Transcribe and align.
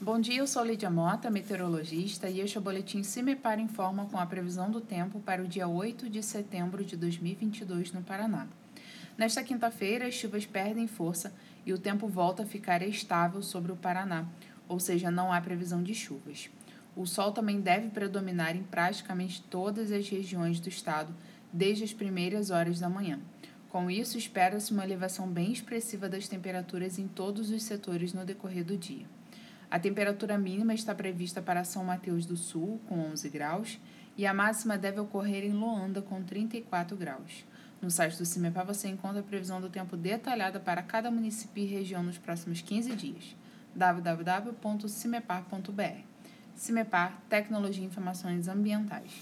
Bom 0.00 0.20
dia, 0.20 0.38
eu 0.38 0.46
sou 0.46 0.64
Lídia 0.64 0.88
Mota, 0.88 1.28
meteorologista, 1.28 2.30
e 2.30 2.40
este 2.40 2.56
é 2.56 2.60
o 2.60 2.62
boletim 2.62 3.02
Cimepar 3.02 3.58
Informa 3.58 4.06
com 4.06 4.16
a 4.16 4.24
previsão 4.24 4.70
do 4.70 4.80
tempo 4.80 5.18
para 5.18 5.42
o 5.42 5.48
dia 5.48 5.66
8 5.66 6.08
de 6.08 6.22
setembro 6.22 6.84
de 6.84 6.96
2022 6.96 7.90
no 7.90 8.00
Paraná. 8.00 8.46
Nesta 9.16 9.42
quinta-feira, 9.42 10.06
as 10.06 10.14
chuvas 10.14 10.46
perdem 10.46 10.86
força 10.86 11.34
e 11.66 11.72
o 11.72 11.78
tempo 11.78 12.06
volta 12.06 12.44
a 12.44 12.46
ficar 12.46 12.80
estável 12.80 13.42
sobre 13.42 13.72
o 13.72 13.76
Paraná, 13.76 14.24
ou 14.68 14.78
seja, 14.78 15.10
não 15.10 15.32
há 15.32 15.40
previsão 15.40 15.82
de 15.82 15.96
chuvas. 15.96 16.48
O 16.94 17.04
sol 17.04 17.32
também 17.32 17.60
deve 17.60 17.88
predominar 17.88 18.54
em 18.54 18.62
praticamente 18.62 19.42
todas 19.50 19.90
as 19.90 20.08
regiões 20.08 20.60
do 20.60 20.68
estado 20.68 21.12
desde 21.52 21.82
as 21.82 21.92
primeiras 21.92 22.50
horas 22.50 22.78
da 22.78 22.88
manhã. 22.88 23.18
Com 23.68 23.90
isso, 23.90 24.16
espera-se 24.16 24.72
uma 24.72 24.84
elevação 24.84 25.26
bem 25.28 25.50
expressiva 25.50 26.08
das 26.08 26.28
temperaturas 26.28 27.00
em 27.00 27.08
todos 27.08 27.50
os 27.50 27.64
setores 27.64 28.12
no 28.12 28.24
decorrer 28.24 28.64
do 28.64 28.76
dia. 28.76 29.17
A 29.70 29.78
temperatura 29.78 30.38
mínima 30.38 30.72
está 30.72 30.94
prevista 30.94 31.42
para 31.42 31.62
São 31.62 31.84
Mateus 31.84 32.24
do 32.24 32.36
Sul, 32.36 32.80
com 32.88 32.98
11 33.10 33.28
graus, 33.28 33.78
e 34.16 34.26
a 34.26 34.32
máxima 34.32 34.78
deve 34.78 34.98
ocorrer 34.98 35.44
em 35.44 35.52
Loanda, 35.52 36.00
com 36.00 36.22
34 36.22 36.96
graus. 36.96 37.44
No 37.80 37.90
site 37.90 38.18
do 38.18 38.24
CIMEPAR 38.24 38.66
você 38.66 38.88
encontra 38.88 39.20
a 39.20 39.22
previsão 39.22 39.60
do 39.60 39.68
tempo 39.68 39.96
detalhada 39.96 40.58
para 40.58 40.82
cada 40.82 41.08
município 41.10 41.62
e 41.62 41.66
região 41.66 42.02
nos 42.02 42.18
próximos 42.18 42.60
15 42.60 42.96
dias. 42.96 43.36
www.cimepar.br 43.74 46.02
CIMEPAR 46.56 47.20
Tecnologia 47.28 47.84
e 47.84 47.86
Informações 47.86 48.48
Ambientais. 48.48 49.12